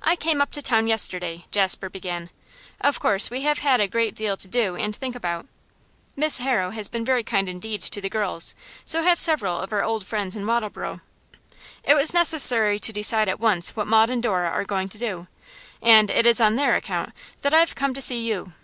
[0.00, 2.30] 'I came up to town yesterday,' Jasper began.
[2.80, 5.44] 'Of course we have had a great deal to do and think about.
[6.16, 8.54] Miss Harrow has been very kind indeed to the girls;
[8.86, 11.02] so have several of our old friends in Wattleborough.
[11.84, 15.28] It was necessary to decide at once what Maud and Dora are going to do,
[15.82, 18.54] and it is on their account that I have come to see you.